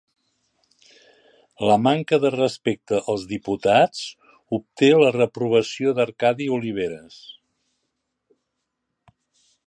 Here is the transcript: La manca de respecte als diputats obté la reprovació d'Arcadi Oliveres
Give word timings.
La 1.71 1.75
manca 1.87 2.17
de 2.23 2.31
respecte 2.35 3.01
als 3.13 3.25
diputats 3.33 4.01
obté 4.59 4.89
la 5.03 5.11
reprovació 5.17 5.93
d'Arcadi 5.99 6.47
Oliveres 6.59 7.19